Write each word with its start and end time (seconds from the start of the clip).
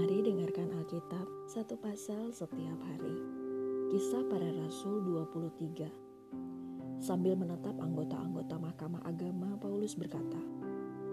Mari 0.00 0.24
dengarkan 0.24 0.72
Alkitab 0.80 1.28
satu 1.44 1.76
pasal 1.76 2.32
setiap 2.32 2.80
hari. 2.88 3.20
Kisah 3.92 4.24
para 4.32 4.48
Rasul 4.48 5.04
23. 5.04 5.92
Sambil 7.04 7.36
menatap 7.36 7.76
anggota-anggota 7.76 8.56
Mahkamah 8.56 9.04
Agama, 9.04 9.60
Paulus 9.60 9.92
berkata, 9.92 10.40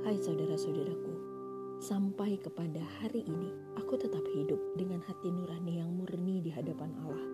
"Hai 0.08 0.16
saudara-saudaraku, 0.16 1.13
sampai 1.84 2.39
kepada 2.39 2.80
hari 3.04 3.27
ini 3.27 3.52
aku 3.76 4.00
tetap 4.00 4.23
hidup 4.31 4.80
dengan 4.80 5.04
hati 5.04 5.35
nurani 5.35 5.84
yang 5.84 5.91
murni 5.91 6.40
di 6.40 6.55
hadapan 6.55 6.95
Allah." 7.04 7.27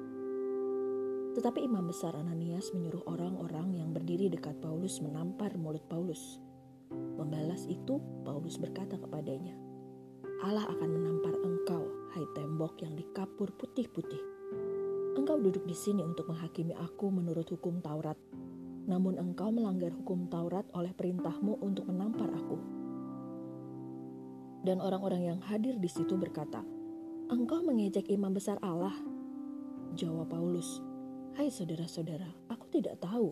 Tetapi 1.38 1.70
imam 1.70 1.86
besar 1.86 2.18
Ananias 2.18 2.74
menyuruh 2.74 3.06
orang-orang 3.06 3.78
yang 3.78 3.94
berdiri 3.94 4.26
dekat 4.26 4.58
Paulus 4.58 4.98
menampar 5.06 5.54
mulut 5.62 5.86
Paulus. 5.86 6.42
Membalas 6.90 7.70
itu, 7.70 8.02
Paulus 8.26 8.58
berkata 8.58 8.98
kepadanya, 8.98 9.54
Allah 10.44 10.68
akan 10.68 10.90
menampar 10.92 11.40
engkau, 11.40 11.88
hai 12.12 12.28
tembok 12.36 12.76
yang 12.84 13.00
dikapur 13.00 13.48
putih-putih. 13.56 14.20
Engkau 15.16 15.40
duduk 15.40 15.64
di 15.64 15.72
sini 15.72 16.04
untuk 16.04 16.28
menghakimi 16.28 16.76
aku 16.76 17.08
menurut 17.08 17.48
hukum 17.48 17.80
Taurat. 17.80 18.20
Namun 18.84 19.16
engkau 19.16 19.56
melanggar 19.56 19.96
hukum 19.96 20.28
Taurat 20.28 20.68
oleh 20.76 20.92
perintahmu 20.92 21.64
untuk 21.64 21.88
menampar 21.88 22.28
aku. 22.28 22.60
Dan 24.68 24.84
orang-orang 24.84 25.32
yang 25.32 25.40
hadir 25.48 25.80
di 25.80 25.88
situ 25.88 26.20
berkata, 26.20 26.60
Engkau 27.32 27.64
mengejek 27.64 28.12
imam 28.12 28.36
besar 28.36 28.60
Allah. 28.60 29.00
Jawab 29.96 30.28
Paulus, 30.28 30.84
Hai 31.40 31.48
saudara-saudara, 31.56 32.52
aku 32.52 32.68
tidak 32.68 33.00
tahu 33.00 33.32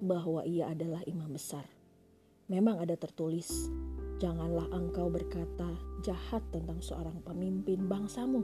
bahwa 0.00 0.40
ia 0.48 0.72
adalah 0.72 1.04
imam 1.04 1.28
besar. 1.36 1.68
Memang 2.48 2.80
ada 2.80 2.96
tertulis, 2.96 3.68
Janganlah 4.16 4.72
engkau 4.72 5.12
berkata 5.12 5.76
jahat 6.00 6.40
tentang 6.48 6.80
seorang 6.80 7.20
pemimpin 7.20 7.84
bangsamu. 7.84 8.40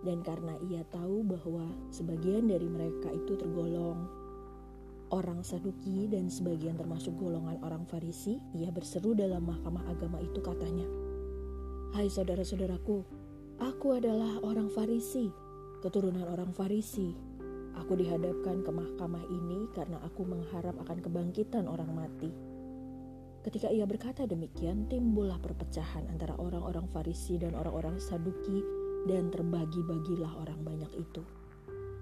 Dan 0.00 0.24
karena 0.24 0.56
ia 0.66 0.80
tahu 0.88 1.22
bahwa 1.28 1.68
sebagian 1.92 2.48
dari 2.48 2.66
mereka 2.66 3.12
itu 3.12 3.36
tergolong 3.36 4.08
orang 5.12 5.44
Saduki 5.44 6.08
dan 6.08 6.32
sebagian 6.32 6.80
termasuk 6.80 7.12
golongan 7.20 7.60
orang 7.60 7.84
Farisi, 7.84 8.40
ia 8.56 8.72
berseru 8.72 9.12
dalam 9.12 9.44
mahkamah 9.44 9.84
agama 9.92 10.18
itu 10.24 10.40
katanya, 10.40 10.88
Hai 11.92 12.08
saudara-saudaraku, 12.08 13.04
aku 13.60 13.86
adalah 13.92 14.40
orang 14.40 14.72
Farisi, 14.72 15.28
keturunan 15.84 16.24
orang 16.24 16.56
Farisi. 16.56 17.12
Aku 17.76 17.92
dihadapkan 17.96 18.64
ke 18.64 18.72
mahkamah 18.72 19.24
ini 19.28 19.68
karena 19.76 20.00
aku 20.00 20.24
mengharap 20.24 20.76
akan 20.80 20.98
kebangkitan 21.04 21.68
orang 21.68 21.92
mati. 21.92 22.51
Ketika 23.42 23.74
ia 23.74 23.82
berkata 23.82 24.22
demikian, 24.22 24.86
timbullah 24.86 25.34
perpecahan 25.42 26.06
antara 26.06 26.38
orang-orang 26.38 26.86
Farisi 26.86 27.42
dan 27.42 27.58
orang-orang 27.58 27.98
Saduki 27.98 28.62
dan 29.10 29.34
terbagi-bagilah 29.34 30.30
orang 30.38 30.62
banyak 30.62 30.92
itu. 30.94 31.26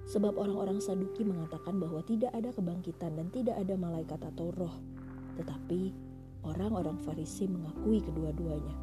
Sebab 0.05 0.37
orang-orang 0.37 0.85
Saduki 0.85 1.25
mengatakan 1.25 1.81
bahwa 1.81 2.05
tidak 2.05 2.29
ada 2.37 2.53
kebangkitan 2.53 3.17
dan 3.17 3.33
tidak 3.33 3.57
ada 3.57 3.73
malaikat 3.73 4.21
atau 4.21 4.53
roh. 4.53 4.77
Tetapi 5.41 5.97
orang-orang 6.45 7.01
Farisi 7.01 7.49
mengakui 7.49 8.05
kedua-duanya. 8.05 8.77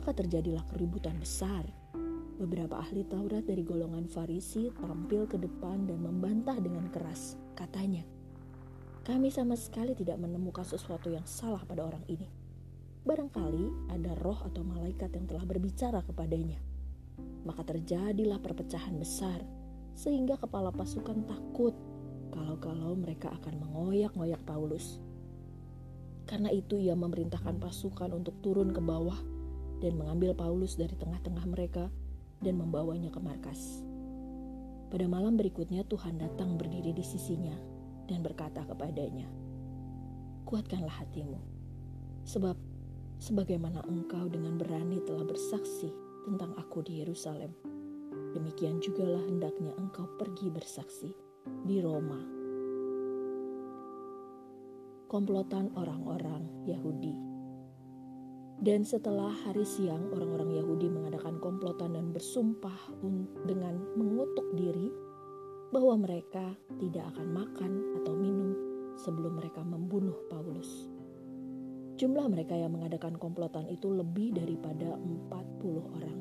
Maka 0.00 0.16
terjadilah 0.16 0.64
keributan 0.72 1.20
besar. 1.20 1.68
Beberapa 2.40 2.80
ahli 2.80 3.04
Taurat 3.04 3.44
dari 3.44 3.60
golongan 3.60 4.08
Farisi 4.08 4.72
tampil 4.80 5.28
ke 5.28 5.36
depan 5.36 5.84
dan 5.84 6.00
membantah 6.00 6.56
dengan 6.56 6.88
keras. 6.88 7.36
Katanya, 7.52 8.15
kami 9.06 9.30
sama 9.30 9.54
sekali 9.54 9.94
tidak 9.94 10.18
menemukan 10.18 10.66
sesuatu 10.66 11.14
yang 11.14 11.22
salah 11.22 11.62
pada 11.62 11.86
orang 11.86 12.02
ini. 12.10 12.26
Barangkali 13.06 13.94
ada 13.94 14.18
roh 14.18 14.34
atau 14.42 14.66
malaikat 14.66 15.14
yang 15.14 15.30
telah 15.30 15.46
berbicara 15.46 16.02
kepadanya. 16.02 16.58
Maka 17.46 17.62
terjadilah 17.62 18.42
perpecahan 18.42 18.98
besar, 18.98 19.46
sehingga 19.94 20.34
kepala 20.34 20.74
pasukan 20.74 21.22
takut 21.22 21.70
kalau-kalau 22.34 22.98
mereka 22.98 23.30
akan 23.30 23.62
mengoyak-ngoyak 23.62 24.42
Paulus. 24.42 24.98
Karena 26.26 26.50
itu 26.50 26.74
ia 26.74 26.98
memerintahkan 26.98 27.62
pasukan 27.62 28.10
untuk 28.10 28.34
turun 28.42 28.74
ke 28.74 28.82
bawah 28.82 29.22
dan 29.78 29.94
mengambil 29.94 30.34
Paulus 30.34 30.74
dari 30.74 30.98
tengah-tengah 30.98 31.46
mereka 31.46 31.86
dan 32.42 32.58
membawanya 32.58 33.14
ke 33.14 33.22
markas. 33.22 33.86
Pada 34.90 35.06
malam 35.06 35.38
berikutnya 35.38 35.86
Tuhan 35.86 36.18
datang 36.18 36.58
berdiri 36.58 36.90
di 36.90 37.06
sisinya 37.06 37.75
dan 38.06 38.22
berkata 38.22 38.62
kepadanya, 38.66 39.26
"Kuatkanlah 40.46 41.02
hatimu, 41.02 41.38
sebab 42.22 42.54
sebagaimana 43.18 43.82
engkau 43.86 44.30
dengan 44.30 44.58
berani 44.58 45.02
telah 45.02 45.26
bersaksi 45.26 45.90
tentang 46.26 46.54
aku 46.58 46.86
di 46.86 47.02
Yerusalem, 47.02 47.50
demikian 48.34 48.78
jugalah 48.78 49.22
hendaknya 49.26 49.74
engkau 49.78 50.06
pergi 50.18 50.48
bersaksi 50.50 51.10
di 51.66 51.82
Roma." 51.82 52.18
Komplotan 55.06 55.70
orang-orang 55.78 56.66
Yahudi. 56.66 57.14
Dan 58.56 58.88
setelah 58.88 59.30
hari 59.44 59.68
siang, 59.68 60.10
orang-orang 60.16 60.56
Yahudi 60.56 60.88
mengadakan 60.88 61.36
komplotan 61.38 61.92
dan 61.92 62.10
bersumpah 62.10 62.74
dengan 63.44 63.76
mengutuk 63.94 64.48
diri 64.56 64.88
bahwa 65.74 65.98
mereka 65.98 66.54
tidak 66.78 67.10
akan 67.14 67.28
makan 67.34 67.72
atau 68.02 68.14
minum 68.14 68.54
sebelum 69.00 69.38
mereka 69.38 69.62
membunuh 69.66 70.14
Paulus. 70.30 70.88
Jumlah 71.96 72.28
mereka 72.28 72.52
yang 72.52 72.76
mengadakan 72.76 73.16
komplotan 73.16 73.66
itu 73.72 73.88
lebih 73.88 74.36
daripada 74.36 75.00
40 75.00 75.96
orang. 75.96 76.18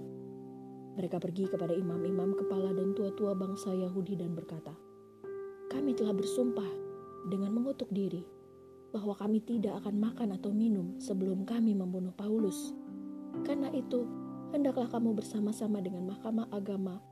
Mereka 0.96 1.20
pergi 1.20 1.52
kepada 1.52 1.76
imam-imam 1.76 2.32
kepala 2.40 2.72
dan 2.72 2.96
tua-tua 2.96 3.36
bangsa 3.36 3.76
Yahudi 3.76 4.16
dan 4.16 4.32
berkata, 4.32 4.72
Kami 5.68 5.92
telah 5.92 6.16
bersumpah 6.16 6.72
dengan 7.28 7.52
mengutuk 7.52 7.92
diri 7.92 8.24
bahwa 8.96 9.12
kami 9.20 9.44
tidak 9.44 9.84
akan 9.84 10.00
makan 10.00 10.40
atau 10.40 10.56
minum 10.56 10.96
sebelum 11.04 11.44
kami 11.44 11.76
membunuh 11.76 12.16
Paulus. 12.16 12.72
Karena 13.44 13.68
itu, 13.76 14.08
hendaklah 14.56 14.88
kamu 14.88 15.12
bersama-sama 15.20 15.84
dengan 15.84 16.08
mahkamah 16.08 16.48
agama 16.56 17.04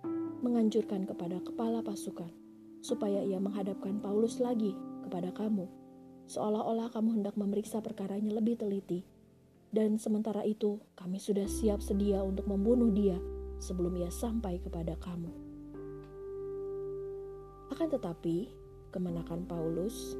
menganjurkan 0.43 1.07
kepada 1.07 1.39
kepala 1.39 1.79
pasukan 1.79 2.29
supaya 2.83 3.23
ia 3.23 3.39
menghadapkan 3.39 4.03
Paulus 4.03 4.43
lagi 4.43 4.75
kepada 5.07 5.31
kamu, 5.31 5.71
seolah-olah 6.27 6.91
kamu 6.91 7.23
hendak 7.23 7.39
memeriksa 7.39 7.79
perkaranya 7.79 8.35
lebih 8.35 8.59
teliti. 8.59 9.07
Dan 9.73 9.97
sementara 9.97 10.45
itu, 10.45 10.77
kami 10.93 11.17
sudah 11.17 11.49
siap 11.49 11.81
sedia 11.81 12.21
untuk 12.21 12.45
membunuh 12.45 12.93
dia 12.93 13.17
sebelum 13.57 13.97
ia 13.97 14.11
sampai 14.13 14.61
kepada 14.61 14.93
kamu. 15.01 15.31
Akan 17.73 17.89
tetapi, 17.89 18.53
kemenakan 18.93 19.49
Paulus, 19.49 20.13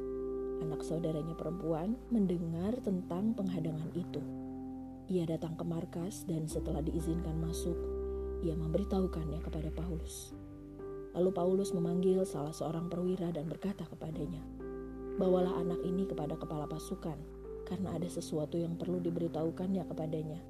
anak 0.58 0.82
saudaranya 0.82 1.38
perempuan, 1.38 1.94
mendengar 2.10 2.74
tentang 2.82 3.30
penghadangan 3.38 3.94
itu. 3.94 4.18
Ia 5.06 5.28
datang 5.28 5.54
ke 5.54 5.62
markas 5.62 6.26
dan 6.26 6.50
setelah 6.50 6.82
diizinkan 6.82 7.38
masuk, 7.38 7.76
ia 8.44 8.52
memberitahukannya 8.52 9.40
kepada 9.40 9.72
Paulus. 9.72 10.36
Lalu 11.16 11.30
Paulus 11.32 11.72
memanggil 11.72 12.20
salah 12.28 12.52
seorang 12.52 12.92
perwira 12.92 13.32
dan 13.32 13.48
berkata 13.48 13.88
kepadanya, 13.88 14.44
"Bawalah 15.16 15.56
anak 15.64 15.80
ini 15.80 16.04
kepada 16.04 16.36
kepala 16.36 16.68
pasukan, 16.68 17.16
karena 17.64 17.96
ada 17.96 18.04
sesuatu 18.04 18.60
yang 18.60 18.76
perlu 18.76 19.00
diberitahukannya 19.00 19.88
kepadanya." 19.88 20.40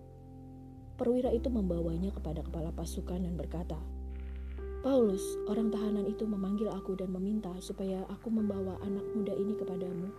Perwira 0.99 1.31
itu 1.31 1.47
membawanya 1.53 2.11
kepada 2.11 2.43
kepala 2.43 2.75
pasukan 2.75 3.23
dan 3.23 3.35
berkata, 3.39 3.79
"Paulus, 4.83 5.23
orang 5.47 5.71
tahanan 5.71 6.11
itu 6.11 6.27
memanggil 6.27 6.73
aku 6.75 6.99
dan 6.99 7.15
meminta 7.15 7.55
supaya 7.63 8.03
aku 8.11 8.33
membawa 8.33 8.75
anak 8.83 9.07
muda 9.15 9.37
ini 9.39 9.55
kepadamu, 9.55 10.11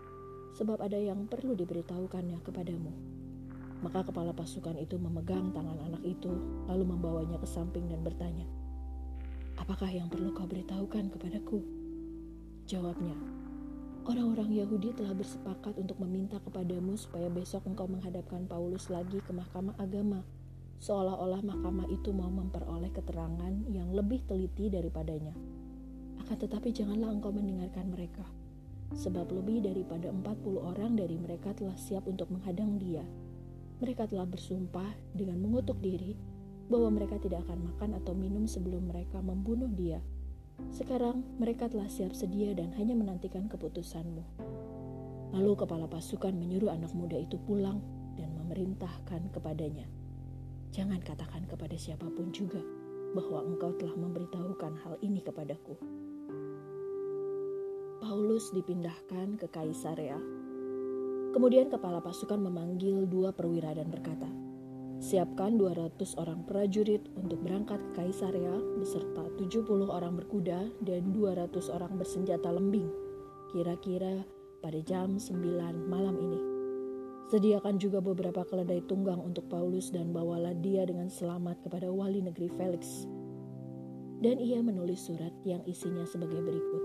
sebab 0.55 0.79
ada 0.79 0.95
yang 0.95 1.27
perlu 1.27 1.57
diberitahukannya 1.57 2.39
kepadamu." 2.45 3.14
Maka 3.83 4.07
kepala 4.07 4.31
pasukan 4.31 4.79
itu 4.79 4.95
memegang 4.95 5.51
tangan 5.51 5.75
anak 5.83 5.99
itu, 6.07 6.31
lalu 6.69 6.87
membawanya 6.87 7.35
ke 7.35 7.47
samping 7.49 7.91
dan 7.91 7.99
bertanya, 8.05 8.47
"Apakah 9.59 9.91
yang 9.91 10.07
perlu 10.07 10.31
kau 10.31 10.47
beritahukan 10.47 11.11
kepadaku?" 11.11 11.59
Jawabnya, 12.71 13.19
"Orang-orang 14.07 14.55
Yahudi 14.55 14.95
telah 14.95 15.11
bersepakat 15.11 15.75
untuk 15.75 15.99
meminta 15.99 16.39
kepadamu 16.39 16.95
supaya 16.95 17.27
besok 17.27 17.67
engkau 17.67 17.91
menghadapkan 17.91 18.47
Paulus 18.47 18.87
lagi 18.87 19.19
ke 19.19 19.35
mahkamah 19.35 19.75
agama, 19.75 20.23
seolah-olah 20.79 21.43
mahkamah 21.43 21.91
itu 21.91 22.15
mau 22.15 22.31
memperoleh 22.31 22.95
keterangan 22.95 23.53
yang 23.67 23.91
lebih 23.91 24.23
teliti 24.23 24.71
daripadanya. 24.71 25.35
Akan 26.23 26.39
tetapi 26.39 26.71
janganlah 26.71 27.11
engkau 27.11 27.35
mendengarkan 27.35 27.91
mereka." 27.91 28.23
sebab 28.93 29.33
lebih 29.33 29.65
daripada 29.65 30.13
40 30.13 30.61
orang 30.61 30.93
dari 30.93 31.17
mereka 31.17 31.57
telah 31.57 31.73
siap 31.73 32.05
untuk 32.05 32.29
menghadang 32.29 32.77
dia 32.77 33.01
mereka 33.79 34.07
telah 34.07 34.27
bersumpah 34.27 34.91
dengan 35.11 35.39
mengutuk 35.41 35.79
diri 35.83 36.15
bahwa 36.71 36.95
mereka 36.95 37.21
tidak 37.21 37.45
akan 37.45 37.71
makan 37.73 37.91
atau 37.99 38.13
minum 38.15 38.49
sebelum 38.49 38.89
mereka 38.89 39.21
membunuh 39.21 39.69
dia. 39.69 40.01
Sekarang 40.71 41.21
mereka 41.37 41.67
telah 41.67 41.91
siap 41.91 42.15
sedia 42.15 42.55
dan 42.55 42.71
hanya 42.79 42.95
menantikan 42.95 43.51
keputusanmu. 43.51 44.23
Lalu 45.35 45.51
kepala 45.59 45.85
pasukan 45.91 46.31
menyuruh 46.31 46.71
anak 46.71 46.95
muda 46.95 47.19
itu 47.19 47.35
pulang 47.43 47.83
dan 48.15 48.31
memerintahkan 48.39 49.35
kepadanya, 49.35 49.83
Jangan 50.75 50.99
katakan 51.07 51.47
kepada 51.47 51.79
siapa 51.79 52.03
pun 52.11 52.35
juga 52.35 52.59
bahwa 53.15 53.47
engkau 53.47 53.71
telah 53.79 53.95
memberitahukan 53.95 54.75
hal 54.83 54.99
ini 54.99 55.23
kepadaku. 55.23 55.79
Paulus 58.03 58.51
dipindahkan 58.51 59.39
ke 59.39 59.47
Kaisarea. 59.47 60.19
Kemudian 61.35 61.67
kepala 61.67 61.99
pasukan 61.99 62.39
memanggil 62.39 63.03
dua 63.11 63.35
perwira 63.35 63.75
dan 63.75 63.91
berkata, 63.91 64.31
Siapkan 65.03 65.59
200 65.59 66.15
orang 66.15 66.47
prajurit 66.47 67.03
untuk 67.19 67.43
berangkat 67.43 67.83
ke 67.91 68.07
Kaisarea 68.07 68.55
beserta 68.79 69.27
70 69.35 69.67
orang 69.91 70.15
berkuda 70.15 70.71
dan 70.79 71.11
200 71.11 71.51
orang 71.75 71.99
bersenjata 71.99 72.47
lembing, 72.47 72.87
kira-kira 73.51 74.23
pada 74.63 74.79
jam 74.79 75.19
9 75.19 75.35
malam 75.91 76.15
ini. 76.23 76.39
Sediakan 77.27 77.83
juga 77.83 77.99
beberapa 77.99 78.47
keledai 78.47 78.87
tunggang 78.87 79.19
untuk 79.19 79.51
Paulus 79.51 79.91
dan 79.91 80.15
bawalah 80.15 80.55
dia 80.63 80.87
dengan 80.87 81.11
selamat 81.11 81.67
kepada 81.67 81.91
wali 81.91 82.23
negeri 82.23 82.47
Felix. 82.55 83.03
Dan 84.23 84.39
ia 84.39 84.63
menulis 84.63 85.03
surat 85.03 85.35
yang 85.43 85.59
isinya 85.67 86.07
sebagai 86.07 86.39
berikut. 86.39 86.83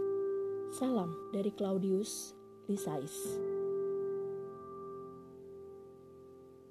Salam 0.75 1.15
dari 1.31 1.55
Claudius 1.55 2.35
Lysias. 2.67 3.50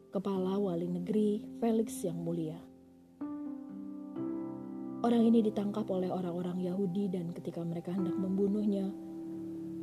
Kepala 0.09 0.57
Wali 0.57 0.89
Negeri 0.89 1.38
Felix 1.61 2.01
yang 2.01 2.17
mulia. 2.25 2.57
Orang 5.06 5.21
ini 5.21 5.45
ditangkap 5.45 5.85
oleh 5.85 6.09
orang-orang 6.09 6.65
Yahudi 6.65 7.13
dan 7.13 7.29
ketika 7.29 7.61
mereka 7.61 7.94
hendak 7.94 8.17
membunuhnya, 8.17 8.89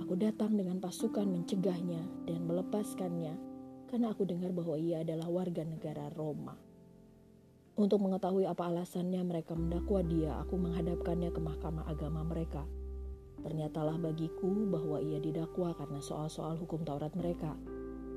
aku 0.02 0.19
datang 0.19 0.58
dengan 0.58 0.82
pasukan 0.82 1.31
mencegahnya 1.31 2.26
dan 2.26 2.43
melepaskannya 2.43 3.38
karena 3.87 4.11
aku 4.11 4.26
dengar 4.26 4.50
bahwa 4.50 4.75
ia 4.75 5.06
adalah 5.06 5.31
warga 5.31 5.62
negara 5.62 6.11
Roma. 6.19 6.58
Untuk 7.78 8.02
mengetahui 8.02 8.50
apa 8.50 8.67
alasannya 8.67 9.23
mereka 9.23 9.55
mendakwa 9.55 10.02
dia, 10.02 10.43
aku 10.43 10.58
menghadapkannya 10.58 11.31
ke 11.31 11.38
mahkamah 11.38 11.87
agama 11.87 12.26
mereka. 12.26 12.67
Ternyatalah 13.46 13.94
bagiku 13.94 14.50
bahwa 14.75 14.99
ia 14.99 15.23
didakwa 15.23 15.70
karena 15.78 16.02
soal-soal 16.02 16.58
hukum 16.58 16.82
Taurat 16.82 17.14
mereka, 17.14 17.55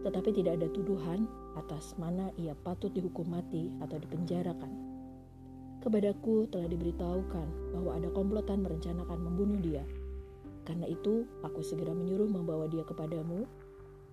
tetapi 0.04 0.31
tidak 0.31 0.62
ada 0.62 0.68
tuduhan 0.72 1.28
atas 1.60 1.96
mana 2.00 2.31
ia 2.40 2.56
patut 2.56 2.92
dihukum 2.96 3.28
mati 3.28 3.72
atau 3.84 4.00
dipenjarakan. 4.00 4.72
Kepadaku 5.80 6.51
telah 6.51 6.68
diberitahukan 6.68 7.48
bahwa 7.75 7.92
ada 7.96 8.12
komplotan 8.12 8.63
merencanakan 8.63 9.19
membunuh 9.19 9.60
dia. 9.63 9.84
Karena 10.68 10.86
itu, 10.92 11.24
aku 11.40 11.63
segera 11.63 11.96
menyuruh 11.96 12.28
membawa 12.28 12.68
dia 12.68 12.84
kepadamu 12.84 13.48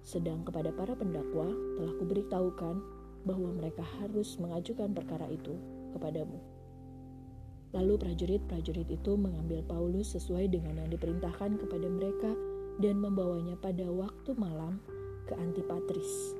sedang 0.06 0.46
kepada 0.46 0.70
para 0.70 0.94
pendakwa 0.94 1.50
telah 1.74 1.94
kuberitahukan 1.98 2.78
bahwa 3.26 3.50
mereka 3.58 3.82
harus 3.98 4.38
mengajukan 4.38 4.94
perkara 4.94 5.26
itu 5.26 5.58
kepadamu. 5.90 6.38
Lalu 7.74 7.98
prajurit-prajurit 7.98 8.86
itu 8.86 9.18
mengambil 9.18 9.66
Paulus 9.66 10.14
sesuai 10.14 10.54
dengan 10.54 10.78
yang 10.78 10.90
diperintahkan 10.94 11.58
kepada 11.58 11.90
mereka 11.90 12.30
dan 12.78 13.02
membawanya 13.02 13.58
pada 13.58 13.90
waktu 13.90 14.30
malam 14.38 14.78
ke 15.26 15.34
Antipatris. 15.34 16.38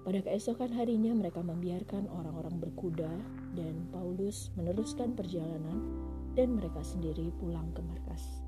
Pada 0.00 0.24
keesokan 0.24 0.72
harinya 0.72 1.12
mereka 1.12 1.44
membiarkan 1.44 2.08
orang-orang 2.08 2.56
berkuda 2.56 3.12
dan 3.52 3.84
Paulus 3.92 4.48
meneruskan 4.56 5.12
perjalanan 5.12 5.84
dan 6.32 6.56
mereka 6.56 6.80
sendiri 6.80 7.28
pulang 7.36 7.68
ke 7.76 7.84
markas. 7.84 8.40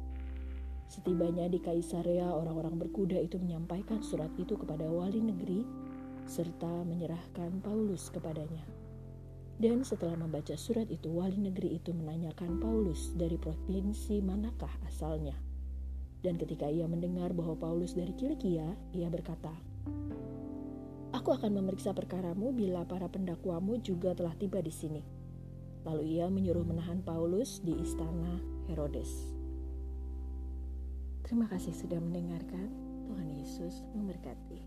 Setibanya 0.88 1.49
di 1.49 1.60
Kaisarea, 1.60 2.32
orang-orang 2.32 2.76
berkuda 2.81 3.20
itu 3.20 3.37
menyampaikan 3.40 4.00
surat 4.00 4.28
itu 4.40 4.56
kepada 4.56 4.84
wali 4.88 5.20
negeri 5.20 5.64
serta 6.25 6.84
menyerahkan 6.88 7.60
Paulus 7.60 8.08
kepadanya. 8.12 8.64
Dan 9.60 9.84
setelah 9.84 10.16
membaca 10.16 10.56
surat 10.56 10.88
itu, 10.88 11.12
wali 11.12 11.37
negeri 11.37 11.76
itu 11.76 11.93
menanyakan 11.93 12.60
Paulus 12.60 13.12
dari 13.12 13.37
provinsi 13.37 14.25
manakah 14.25 14.72
asalnya. 14.88 15.51
Dan 16.22 16.38
ketika 16.38 16.70
ia 16.70 16.86
mendengar 16.86 17.34
bahwa 17.34 17.58
Paulus 17.58 17.98
dari 17.98 18.14
Kilikia, 18.14 18.78
ia 18.94 19.08
berkata, 19.10 19.50
Aku 21.12 21.34
akan 21.34 21.60
memeriksa 21.60 21.92
perkaramu 21.92 22.56
bila 22.56 22.88
para 22.88 23.04
pendakwamu 23.10 23.82
juga 23.84 24.16
telah 24.16 24.32
tiba 24.38 24.62
di 24.64 24.72
sini. 24.72 25.02
Lalu 25.84 26.16
ia 26.16 26.30
menyuruh 26.30 26.64
menahan 26.64 27.02
Paulus 27.02 27.60
di 27.60 27.74
istana 27.76 28.38
Herodes. 28.70 29.10
Terima 31.26 31.50
kasih 31.50 31.74
sudah 31.74 31.98
mendengarkan. 31.98 32.70
Tuhan 33.12 33.28
Yesus 33.28 33.84
memberkati. 33.92 34.62